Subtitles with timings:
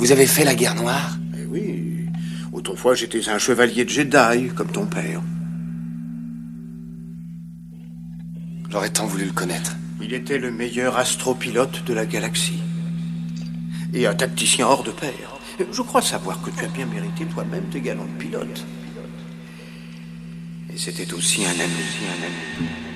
[0.00, 2.06] Vous avez fait la guerre noire Eh oui.
[2.54, 5.20] Autrefois, j'étais un chevalier de Jedi, comme ton père.
[8.70, 9.76] J'aurais tant voulu le connaître.
[10.00, 12.62] Il était le meilleur astropilote de la galaxie.
[13.92, 15.38] Et un tacticien hors de pair.
[15.70, 18.64] Je crois savoir que tu as bien mérité toi-même tes galons de pilote.
[20.72, 22.89] Et c'était aussi un ami, un ami.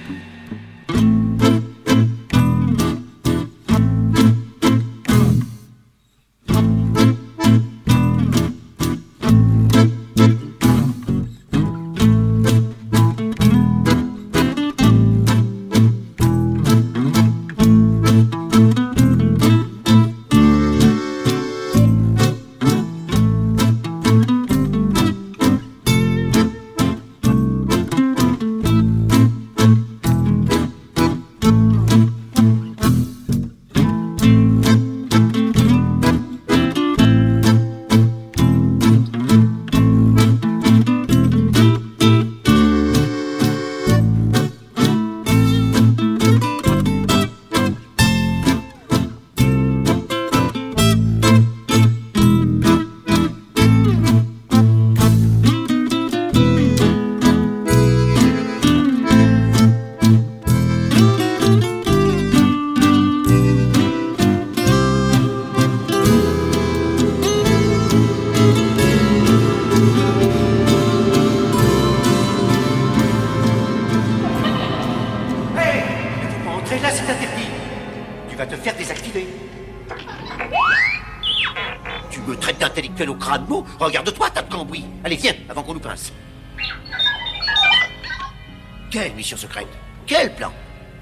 [88.95, 89.67] Quelle mission secrète
[90.06, 90.53] Quel plan?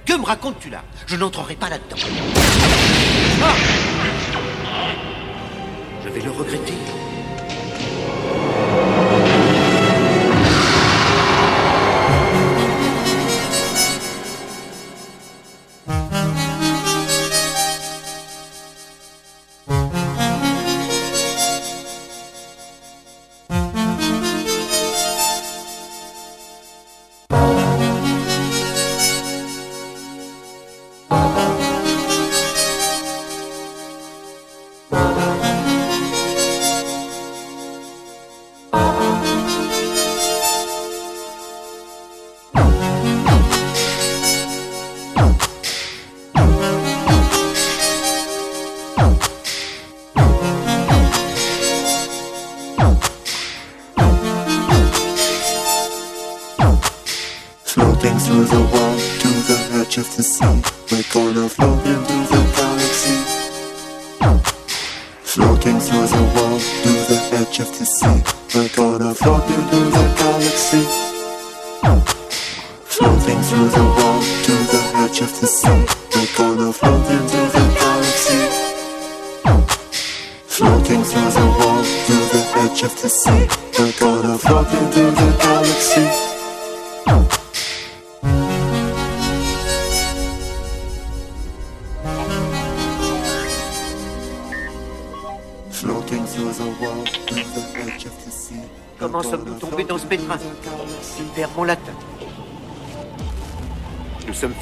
[0.06, 0.82] Que me racontes-tu là?
[1.06, 1.96] Je n'entrerai pas là-dedans.
[3.42, 3.54] Ah
[6.02, 6.72] Je vais le regretter.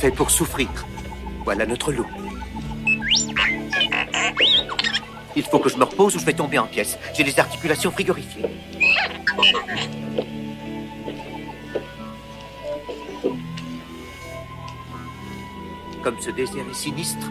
[0.01, 0.71] Faits pour souffrir.
[1.45, 2.07] Voilà notre lot.
[5.37, 6.97] Il faut que je me repose ou je vais tomber en pièces.
[7.13, 8.47] J'ai les articulations frigorifiées.
[16.03, 17.29] Comme ce désert est sinistre.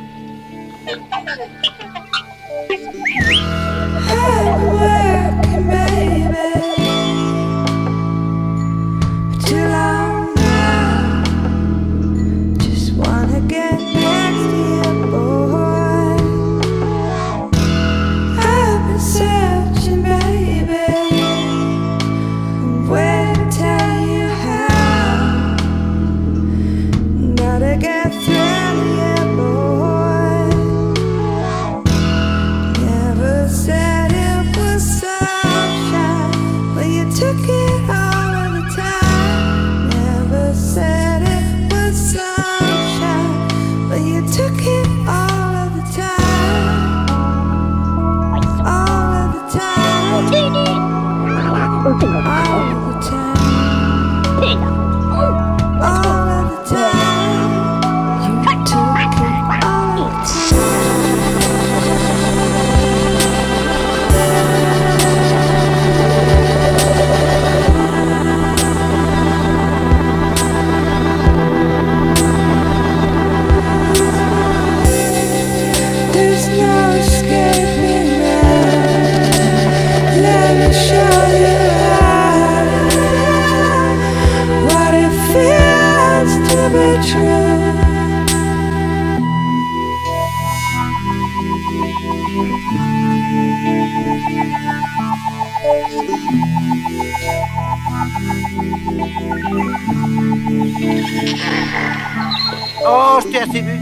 [102.89, 103.79] Non, je t'ai assez vu.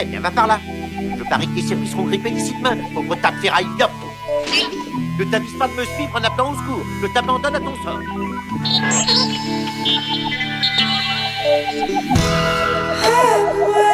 [0.00, 0.58] Eh bien, va par là.
[1.18, 3.90] Je parie que tes circuits seront grippés d'ici demain, pauvre tape ferraille yop.
[5.18, 6.86] Ne t'avise pas de me suivre en appelant au secours.
[7.02, 8.00] Je t'abandonne à ton sort.
[13.60, 13.89] working,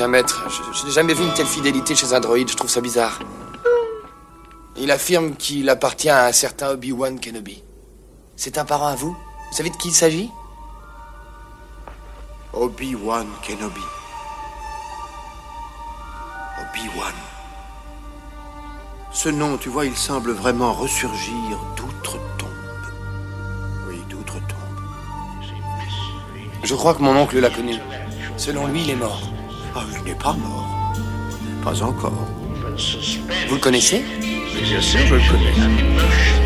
[0.00, 0.46] ancien maître.
[0.48, 3.18] Je, je n'ai jamais vu une telle fidélité chez un droïde, je trouve ça bizarre.
[4.76, 7.62] Il affirme qu'il appartient à un certain Obi-Wan Kenobi.
[8.34, 9.10] C'est un parent à vous?
[9.10, 10.30] Vous savez de qui il s'agit?
[12.54, 13.82] Obi-Wan Kenobi.
[16.62, 17.12] Obi-Wan.
[19.12, 22.48] Ce nom, tu vois, il semble vraiment ressurgir d'outre-tombe.
[23.86, 24.56] Oui, d'outre-tombe.
[26.62, 27.74] Je crois que mon oncle l'a connu.
[28.38, 29.20] Selon lui, il est mort.
[29.74, 30.68] Ah, il n'est pas mort.
[31.62, 32.26] Pas encore.
[33.48, 34.04] Vous le connaissez?
[34.62, 35.52] Bien sûr, je le connais.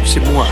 [0.05, 0.47] C'est moi.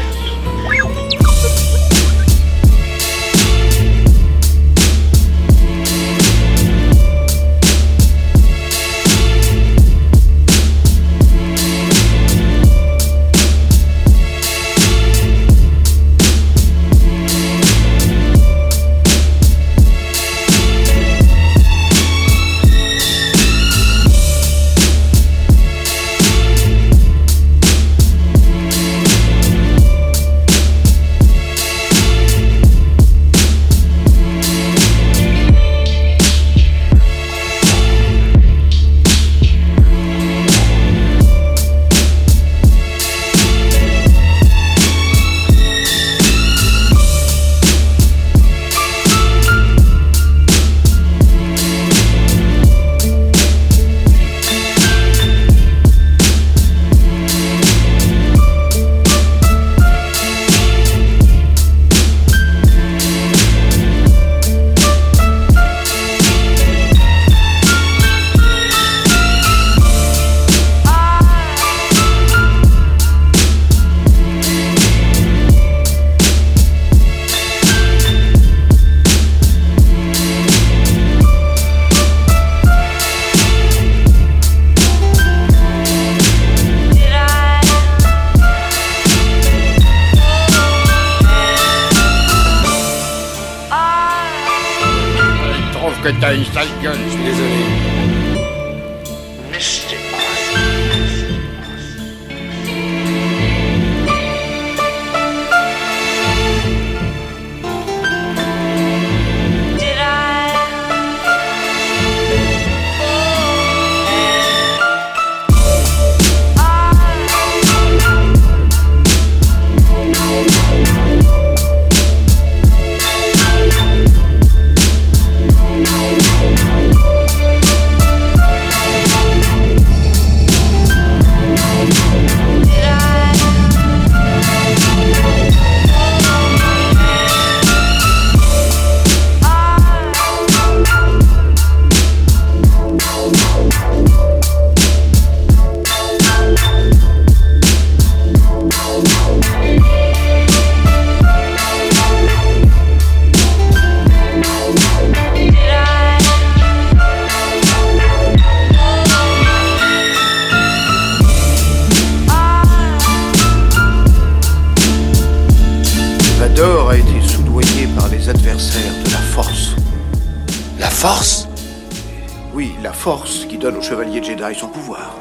[173.62, 175.14] Donne au chevalier Jedi son pouvoir.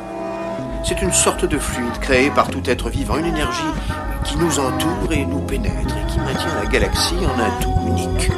[0.83, 3.61] C'est une sorte de fluide créé par tout être vivant, une énergie
[4.23, 8.31] qui nous entoure et nous pénètre et qui maintient la galaxie en un tout unique.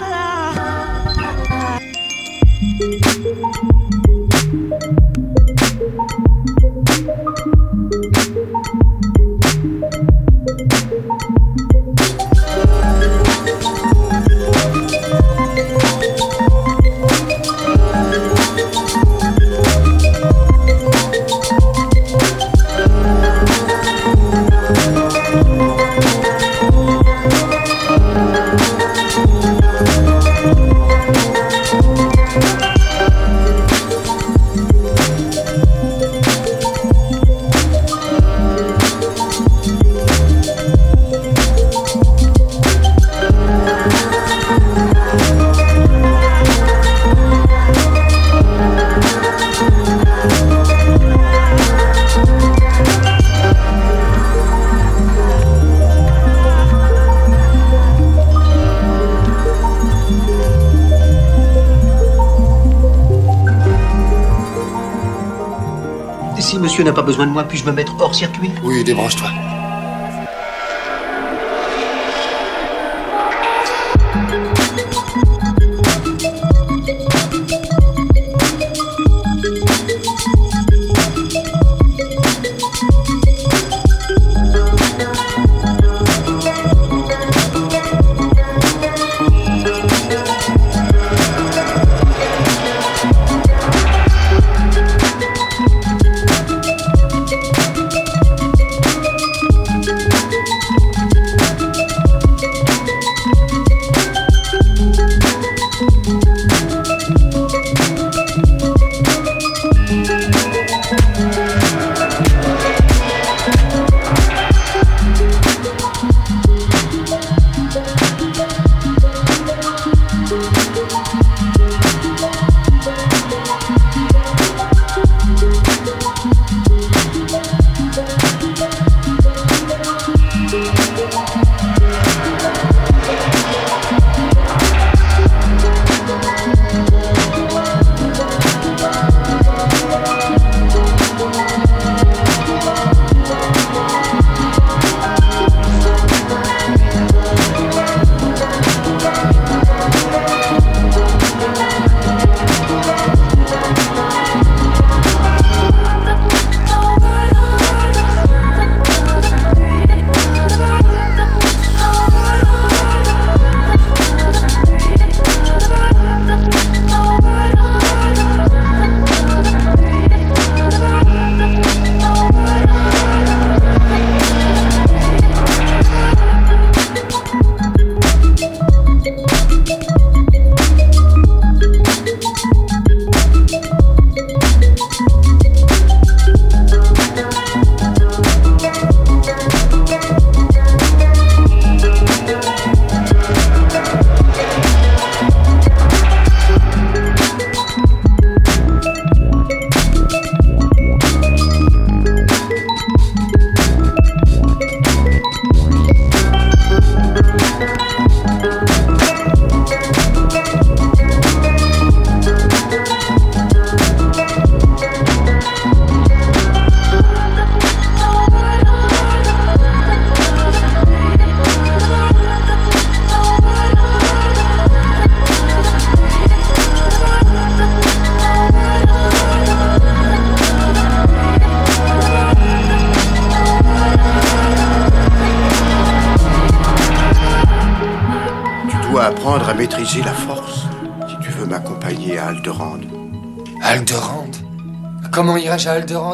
[66.73, 68.49] Monsieur n'a pas besoin de moi, puis-je me mettre hors circuit?
[68.63, 69.29] Oui, débranche-toi.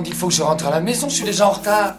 [0.05, 1.98] Il faut que je rentre à la maison, je suis déjà en retard.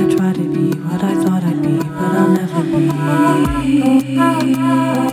[0.00, 2.62] I try to be what I thought I'd be, but I'll never
[4.20, 5.09] On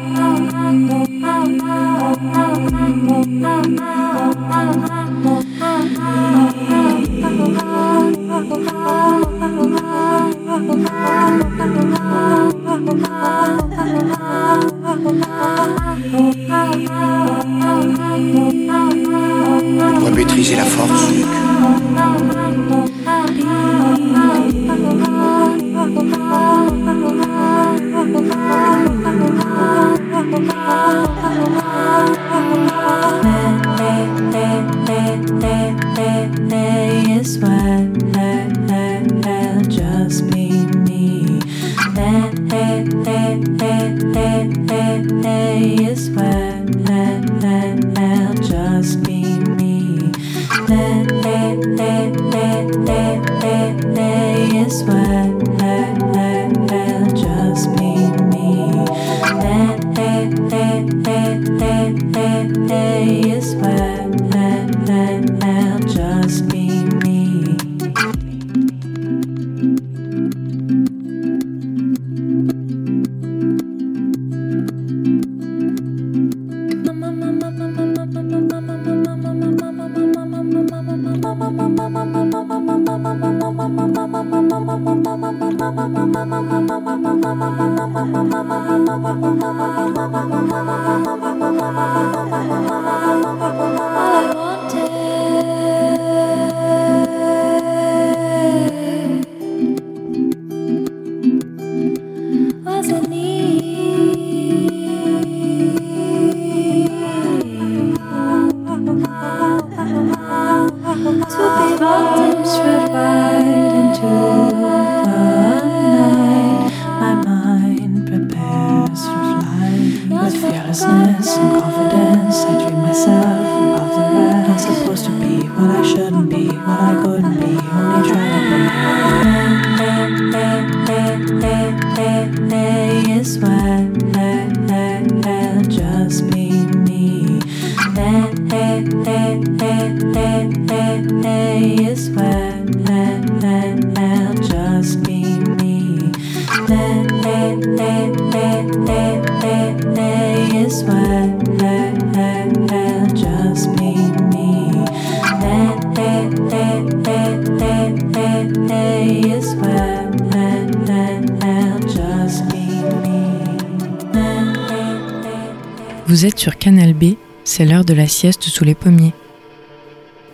[168.08, 169.13] sieste sous les pommiers.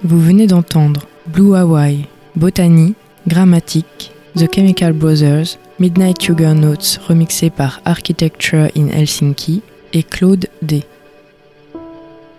[0.04, 2.06] Vous venez d'entendre Blue Hawaii,
[2.36, 2.96] Botany,
[3.28, 9.62] Grammatic, The Chemical Brothers, Midnight Sugar Notes remixé par Architecture in Helsinki
[9.94, 10.84] et Claude D.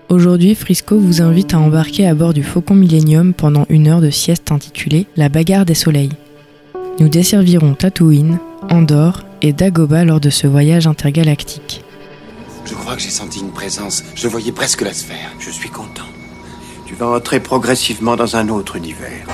[0.09, 4.11] Aujourd'hui, Frisco vous invite à embarquer à bord du Faucon Millennium pendant une heure de
[4.11, 6.12] sieste intitulée La bagarre des soleils.
[7.01, 8.38] Nous desservirons Tatooine,
[8.70, 11.84] Andorre et Dagoba lors de ce voyage intergalactique.
[12.64, 14.03] Je crois que j'ai senti une présence.
[14.14, 15.33] Je voyais presque la sphère.
[15.38, 16.09] Je suis content.
[16.87, 19.27] Tu vas entrer progressivement dans un autre univers.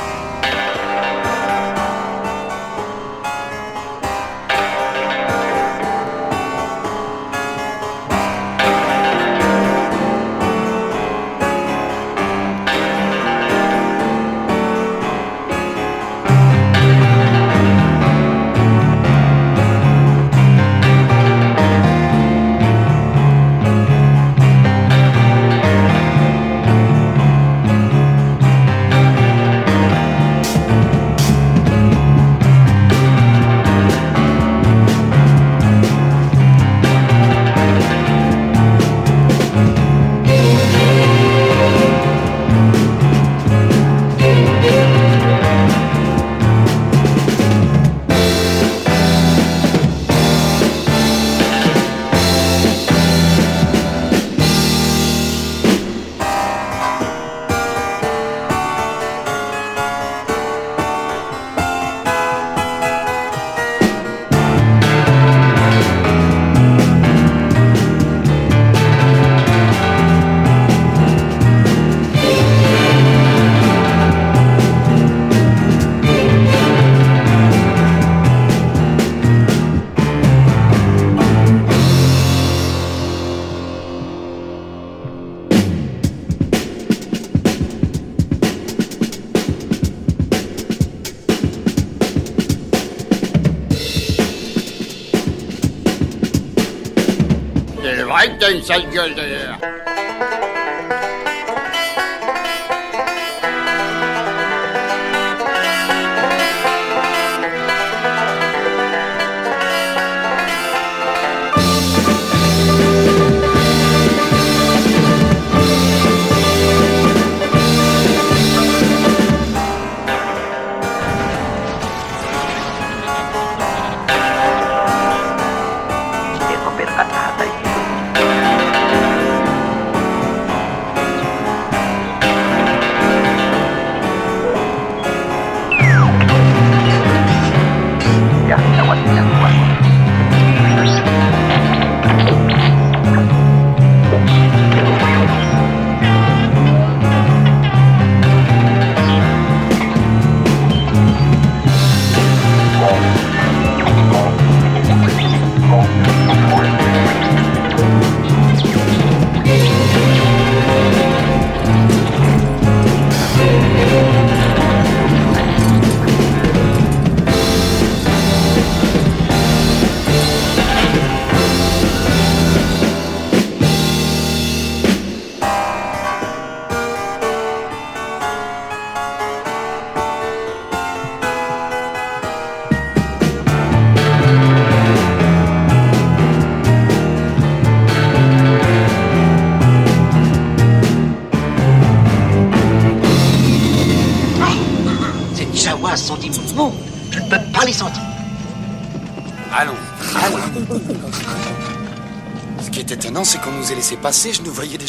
[98.58, 99.39] Vrai que t'as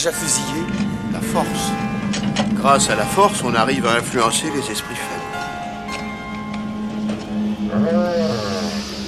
[0.01, 0.17] déjà.
[1.13, 1.71] La force.
[2.55, 5.21] Grâce à la force, on arrive à influencer les esprits faibles.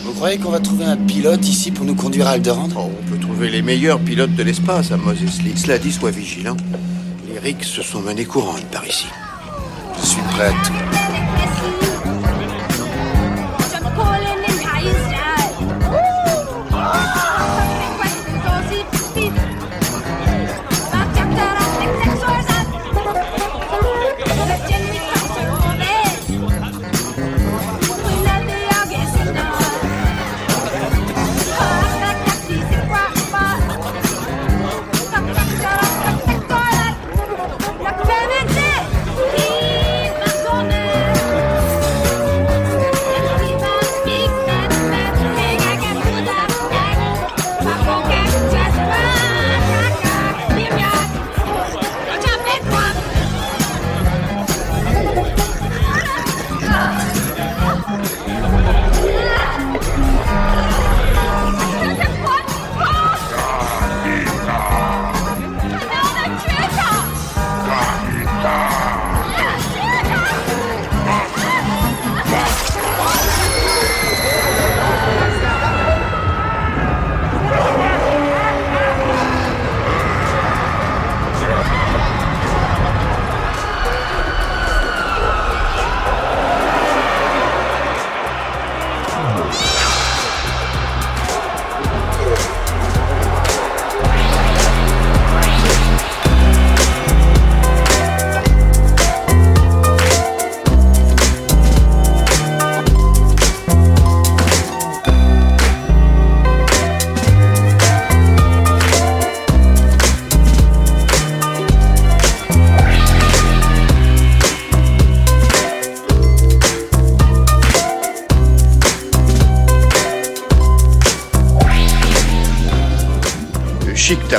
[0.03, 2.69] Vous croyez qu'on va trouver un pilote ici pour nous conduire à Alderaan?
[2.75, 5.53] Oh, on peut trouver les meilleurs pilotes de l'espace à Moses Lee.
[5.55, 6.57] Cela dit, sois vigilant.
[7.27, 9.07] Les Rix se sont menés courantes par ici.
[9.99, 10.92] Je suis prêt à tout.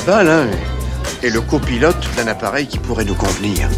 [0.06, 0.44] Là,
[1.22, 3.70] est le copilote d'un appareil qui pourrait nous convenir.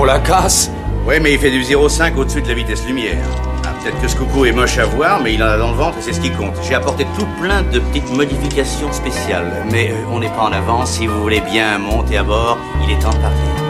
[0.00, 0.70] Pour la casse.
[1.06, 3.22] Ouais, mais il fait du 0,5 au-dessus de la vitesse lumière.
[3.66, 5.76] Ah, peut-être que ce coucou est moche à voir, mais il en a dans le
[5.76, 6.54] ventre et c'est ce qui compte.
[6.66, 9.66] J'ai apporté tout plein de petites modifications spéciales.
[9.70, 10.92] Mais euh, on n'est pas en avance.
[10.92, 13.69] Si vous voulez bien monter à bord, il est temps de partir.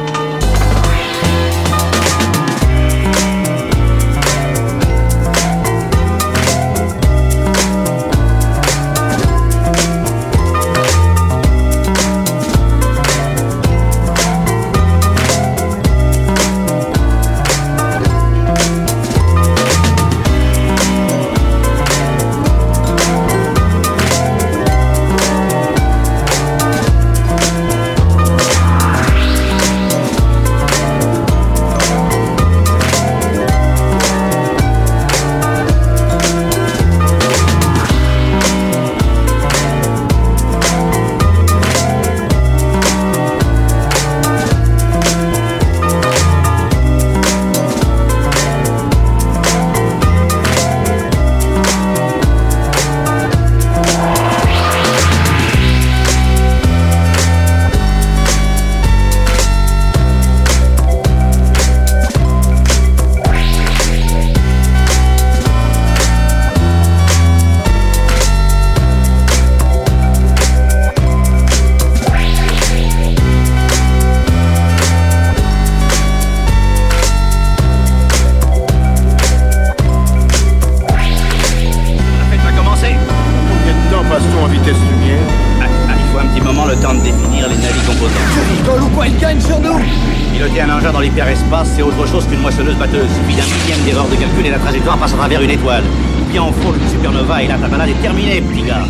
[97.60, 98.84] Ta balade est terminée, petit gars.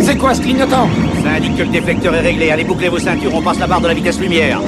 [0.00, 0.88] C'est quoi ce clignotant?
[1.22, 2.50] Ça indique que le déflecteur est réglé.
[2.50, 4.60] Allez boucler vos ceintures, on passe la barre de la vitesse lumière.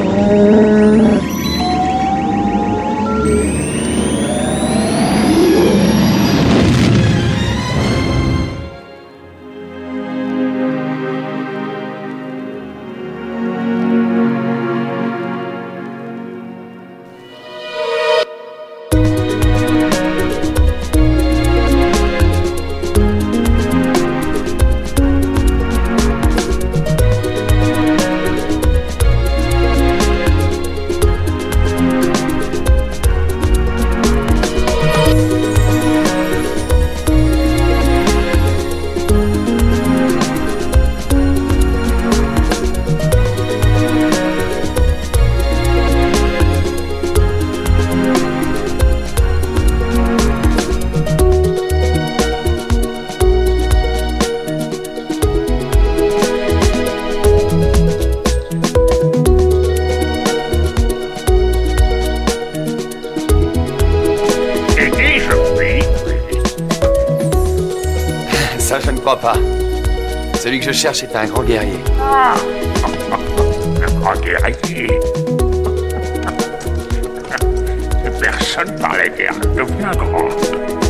[69.16, 69.34] Crois.
[70.34, 71.78] Celui que je cherche est un grand guerrier.
[72.00, 72.34] Un
[74.00, 74.88] grand guerrier.
[78.20, 80.81] Personne par la guerre ne devient grand.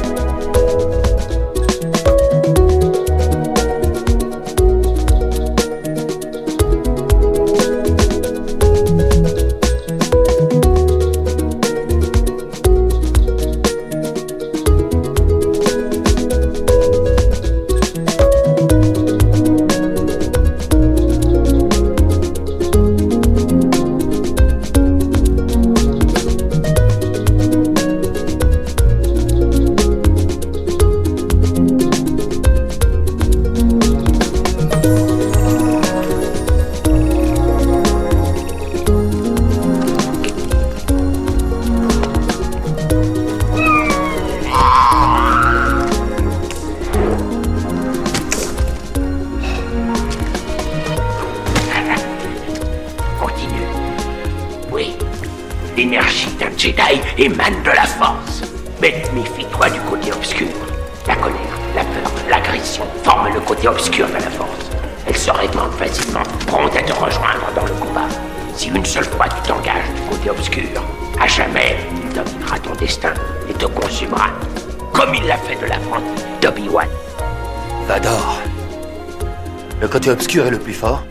[80.12, 81.04] Obscur est le plus fort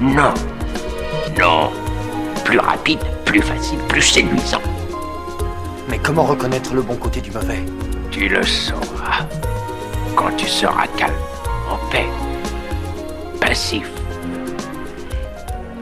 [0.00, 0.32] Non.
[1.38, 1.70] Non.
[2.44, 4.62] Plus rapide, plus facile, plus séduisant.
[5.88, 7.62] Mais comment reconnaître le bon côté du mauvais
[8.10, 9.26] Tu le sauras
[10.16, 11.12] quand tu seras calme,
[11.68, 12.06] en paix,
[13.40, 13.86] passif.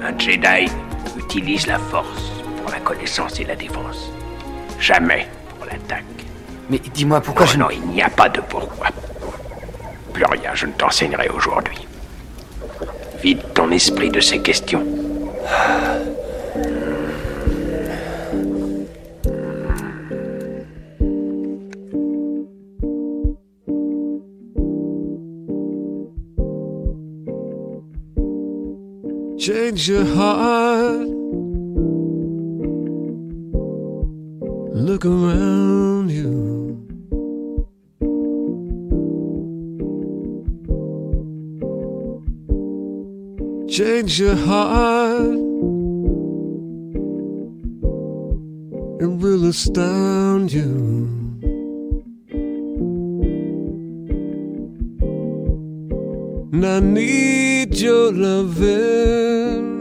[0.02, 0.70] Un Jedi
[1.18, 4.10] utilise la force pour la connaissance et la défense.
[4.80, 6.04] Jamais pour l'attaque.
[6.70, 7.58] Mais dis-moi pourquoi je...
[7.58, 8.88] non, il n'y a pas de pourquoi.
[10.12, 11.86] Plus rien, je ne t'enseignerai aujourd'hui.
[13.22, 14.84] Vide ton esprit de ces questions.
[29.38, 31.08] Change your heart.
[34.74, 35.51] Look around
[44.12, 45.38] Change your heart.
[49.00, 51.08] It will astound you.
[56.52, 59.72] And I need your loving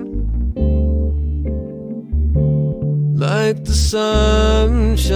[3.18, 5.12] like the sunshine.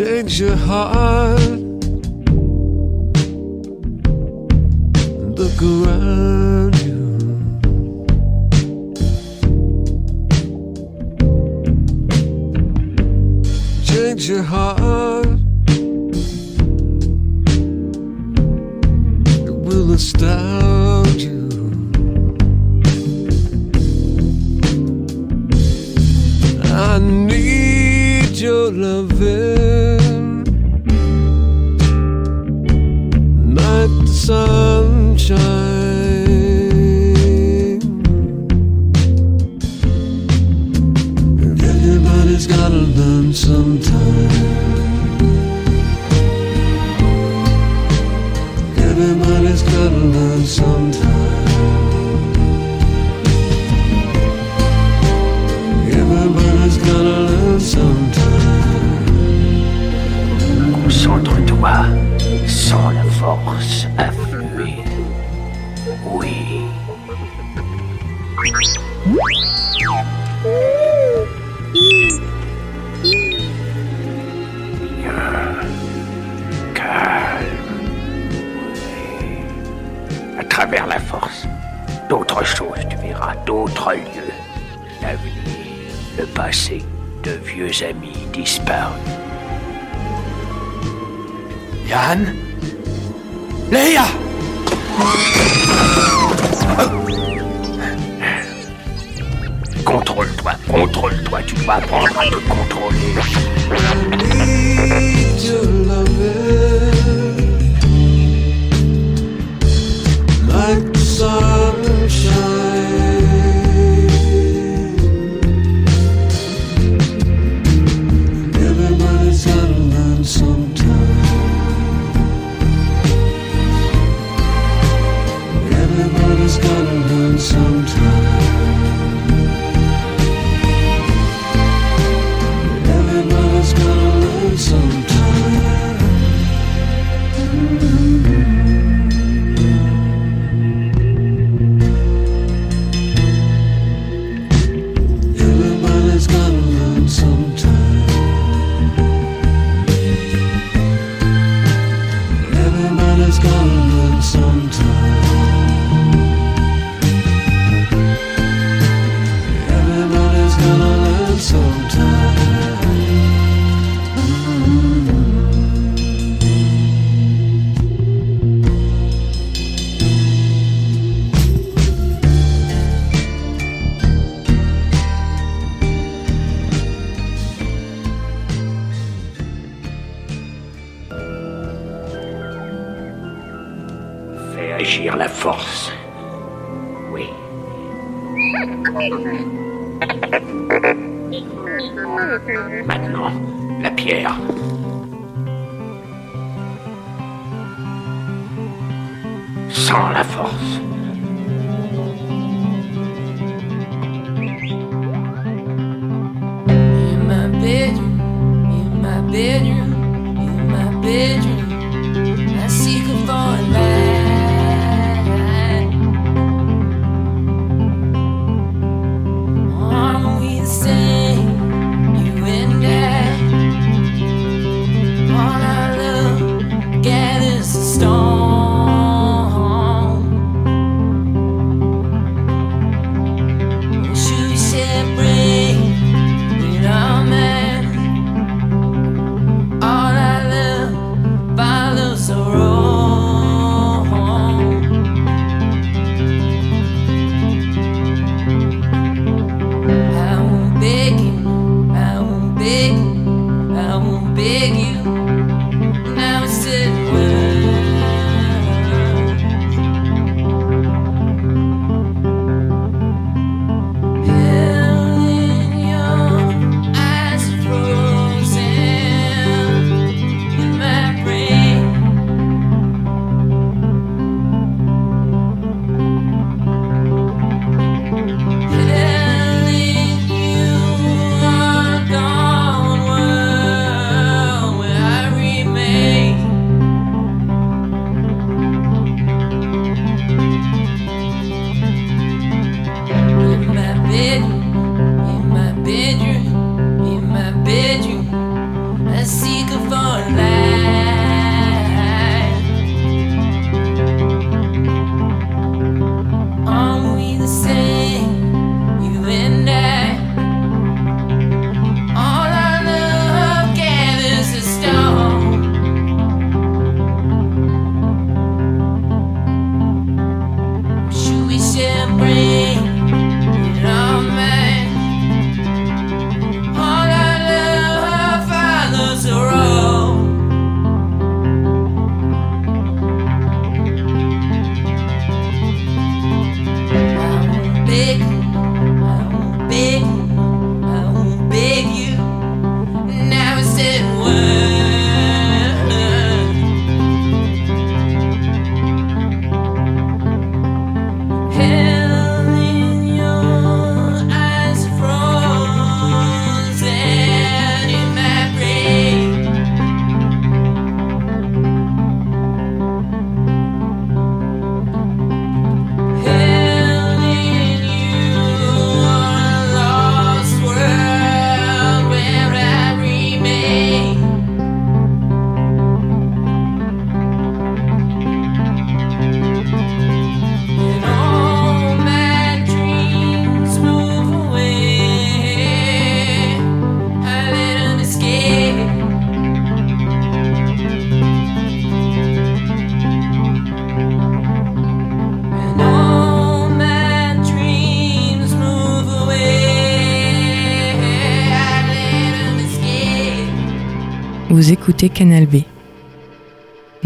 [0.00, 1.69] Change your heart.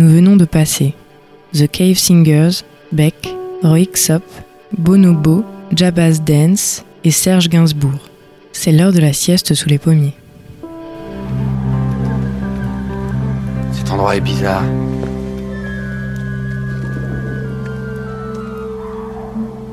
[0.05, 0.93] Nous venons de passer
[1.55, 3.27] The Cave Singers, Beck,
[3.63, 4.23] Roy Xop,
[4.77, 5.43] Bonobo,
[5.75, 8.11] Jabba's Dance et Serge Gainsbourg.
[8.53, 10.13] C'est l'heure de la sieste sous les pommiers.
[13.73, 14.65] Cet endroit est bizarre.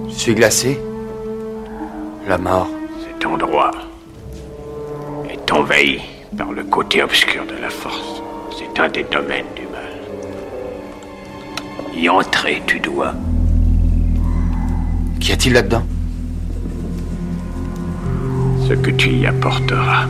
[0.08, 0.80] Je suis glacé.
[2.30, 2.70] La mort.
[3.06, 3.72] Cet endroit
[5.30, 6.00] est envahi
[6.38, 8.22] par le côté obscur de la force.
[8.58, 9.71] C'est un des domaines du.
[11.94, 13.14] Y entrer, tu dois.
[15.20, 15.84] Qu'y a-t-il là-dedans?
[18.68, 20.08] Ce que tu y apporteras.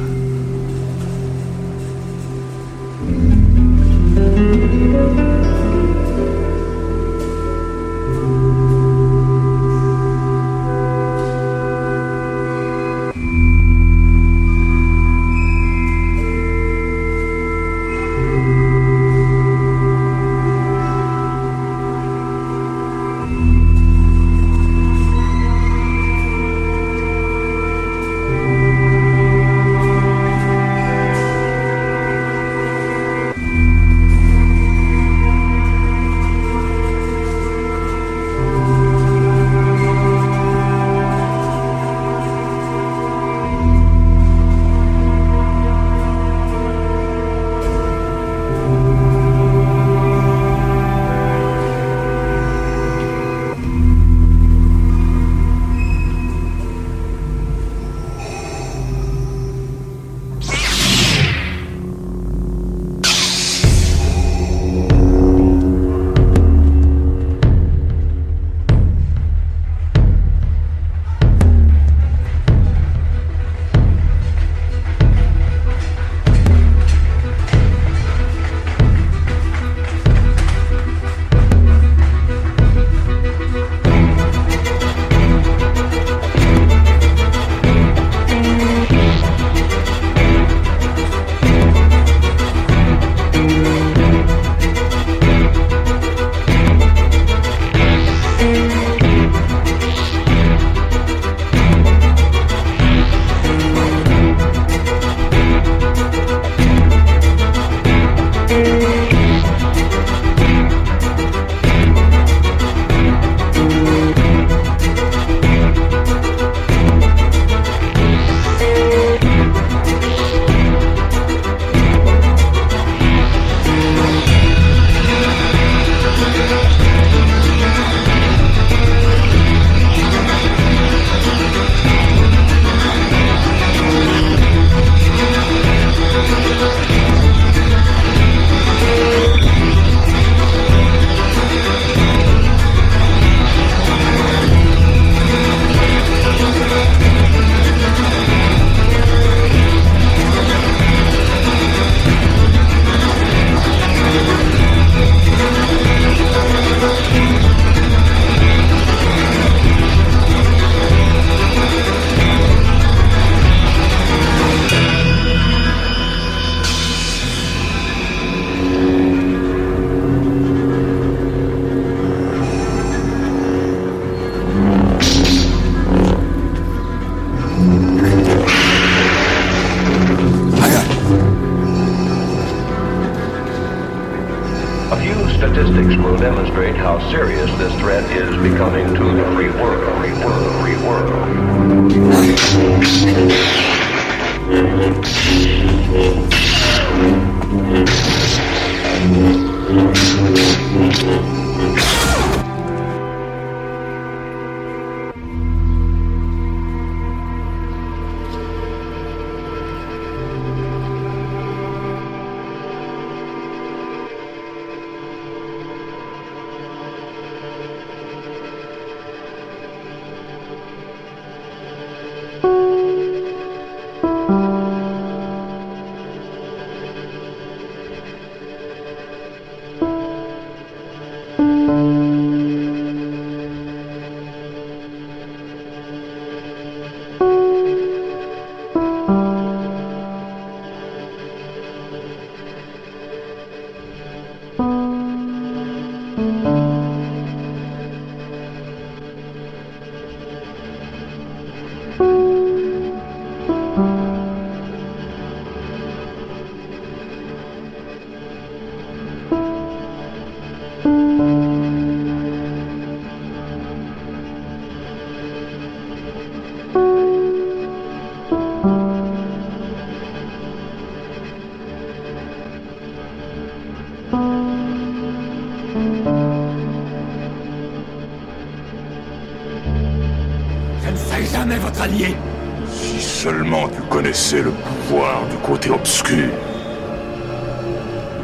[282.67, 286.29] Si seulement tu connaissais le pouvoir du côté obscur.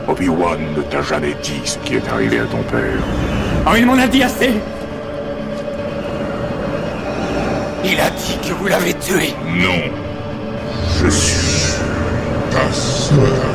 [0.08, 3.01] Obi-Wan ne t'a jamais dit ce qui est arrivé à ton père.
[3.66, 4.51] Oh, il m'en a dit assez
[7.84, 9.91] Il a dit que vous l'avez tué Non.
[11.01, 11.74] Je suis
[12.51, 13.47] ta sœur.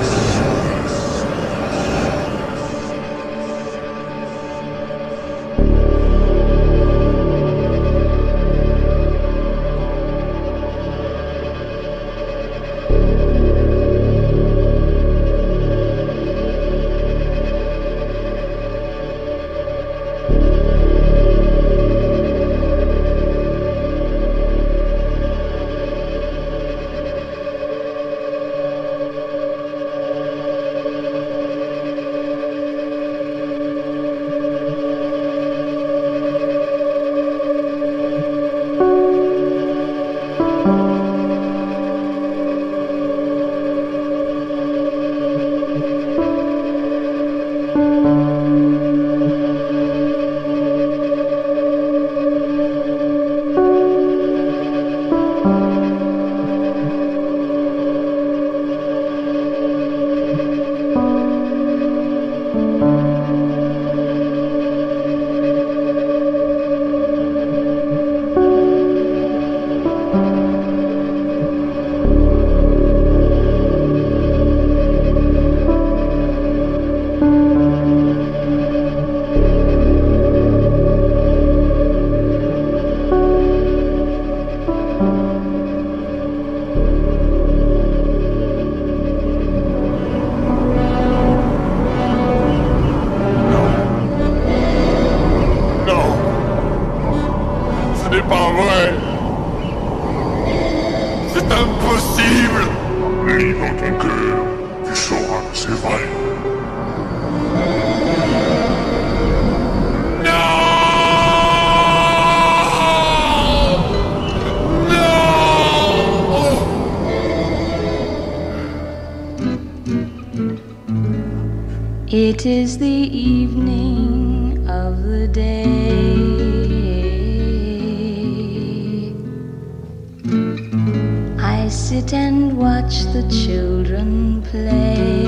[132.03, 135.23] Sit and watch the children play.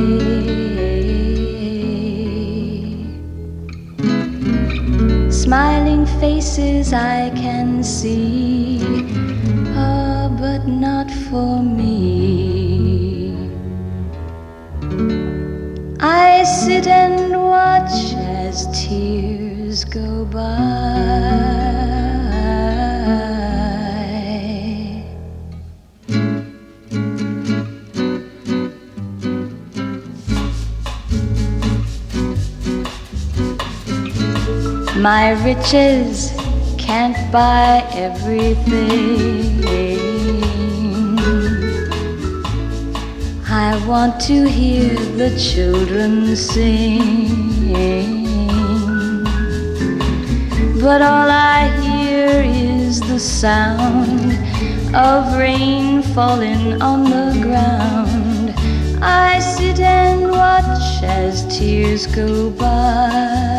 [5.31, 8.64] Smiling faces I can see,
[35.05, 36.33] My riches
[36.79, 39.63] can't buy everything.
[43.47, 47.75] I want to hear the children sing.
[50.81, 54.33] But all I hear is the sound
[54.97, 58.55] of rain falling on the ground.
[59.03, 63.54] I sit and watch as tears go by.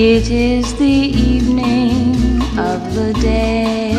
[0.00, 3.90] It is the evening of the day.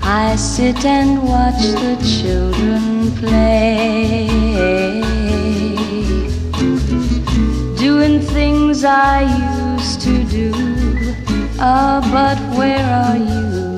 [0.00, 4.26] I sit and watch the children play.
[7.76, 9.28] Doing things I
[9.74, 10.50] used to do.
[11.60, 13.76] Ah, but where are you?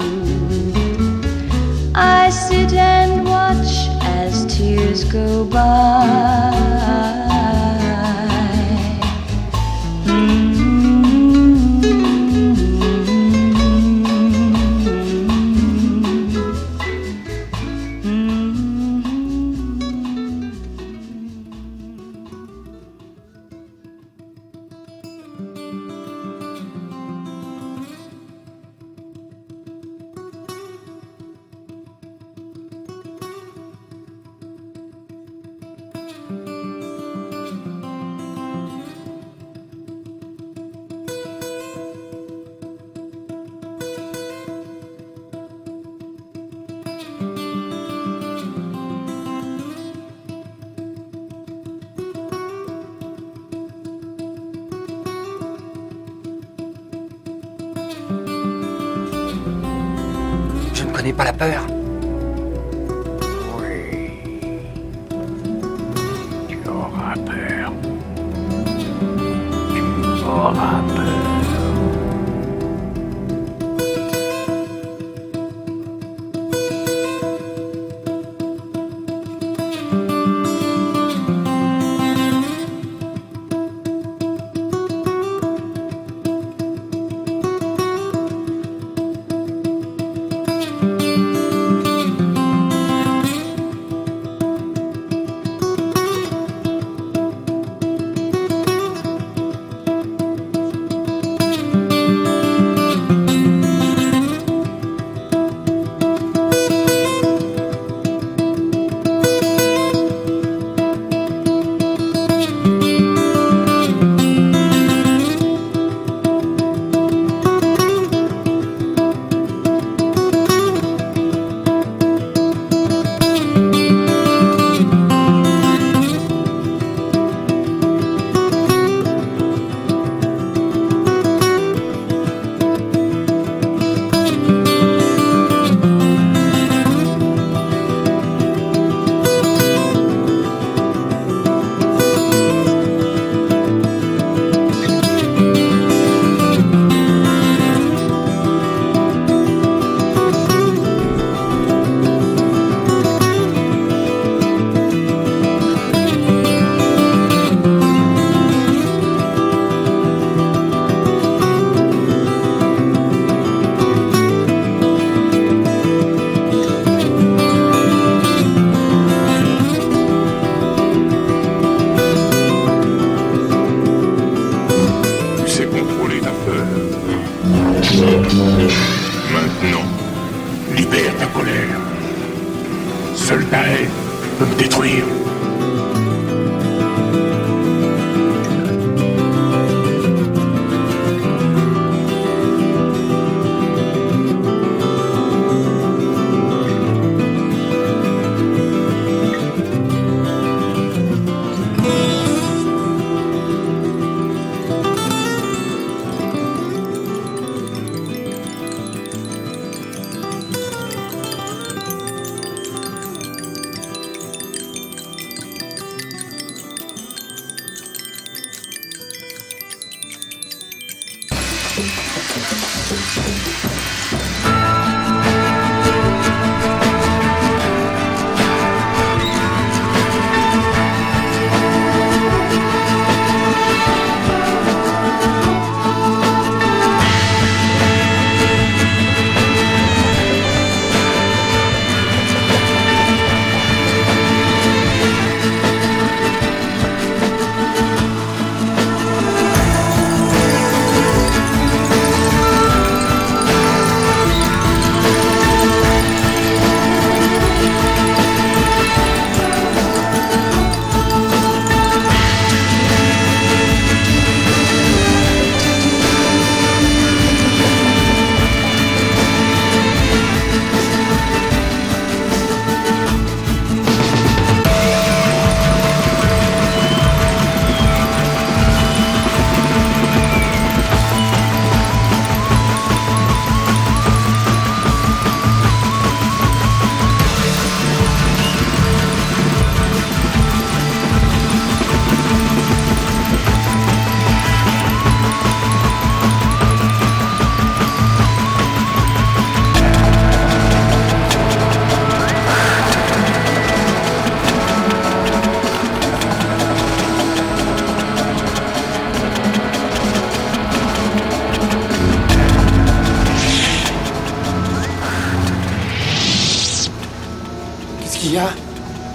[1.97, 3.73] I sit and watch
[4.03, 7.20] as tears go by.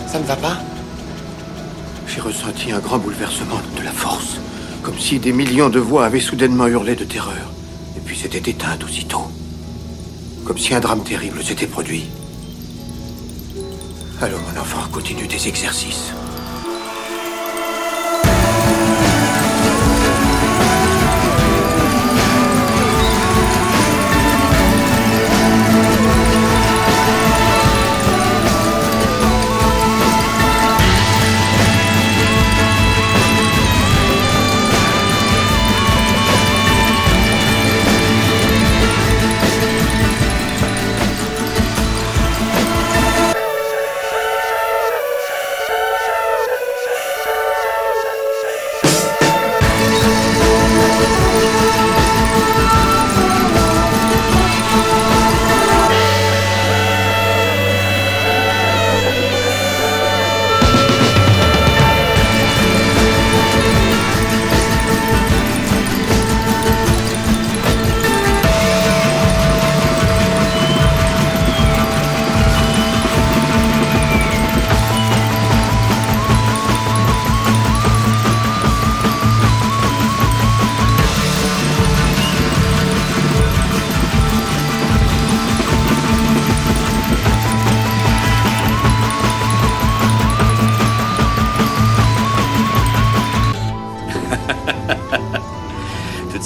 [0.07, 0.57] Ça ne va pas
[2.05, 4.41] J'ai ressenti un grand bouleversement de la force,
[4.84, 7.53] comme si des millions de voix avaient soudainement hurlé de terreur,
[7.95, 9.28] et puis s'étaient éteintes aussitôt.
[10.43, 12.07] Comme si un drame terrible s'était produit.
[14.22, 16.11] Alors mon enfant continue tes exercices.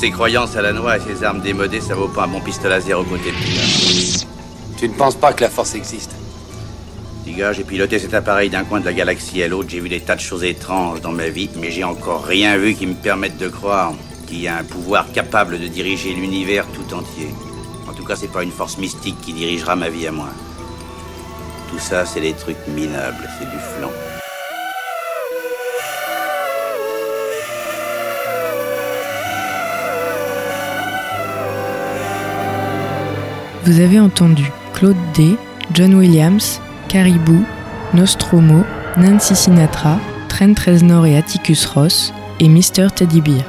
[0.10, 2.74] Ses croyances à la noix et ses armes démodées, ça vaut pas un bon pistolet
[2.74, 4.76] à zéro côté de.
[4.76, 6.16] Tu ne penses pas que la force existe?
[7.28, 10.00] Gars, j'ai piloté cet appareil d'un coin de la galaxie à l'autre, j'ai vu des
[10.00, 13.38] tas de choses étranges dans ma vie, mais j'ai encore rien vu qui me permette
[13.38, 13.94] de croire
[14.26, 17.30] qu'il y a un pouvoir capable de diriger l'univers tout entier.
[17.88, 20.30] En tout cas, c'est pas une force mystique qui dirigera ma vie à moi.
[21.70, 23.92] Tout ça, c'est des trucs minables, c'est du flan.
[33.70, 35.36] Vous avez entendu Claude D,
[35.76, 37.46] John Williams, Caribou,
[37.94, 38.64] Nostromo,
[38.98, 42.88] Nancy Sinatra, Trent Reznor et Atticus Ross et Mr.
[42.96, 43.44] Teddy Bear.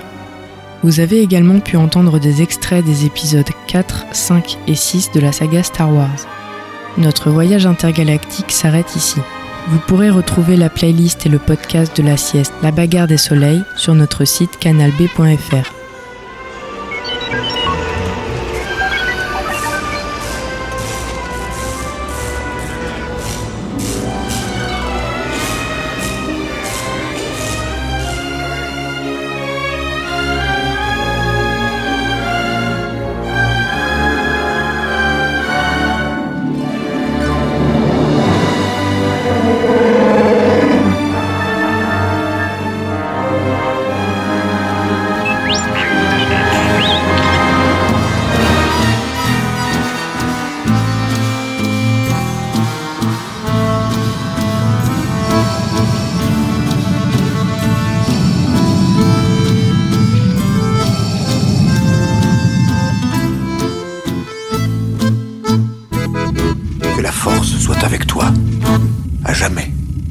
[0.82, 5.32] Vous avez également pu entendre des extraits des épisodes 4, 5 et 6 de la
[5.32, 6.26] saga Star Wars.
[6.98, 9.20] Notre voyage intergalactique s'arrête ici.
[9.68, 13.64] Vous pourrez retrouver la playlist et le podcast de la sieste La bagarre des soleils
[13.74, 15.79] sur notre site canalb.fr.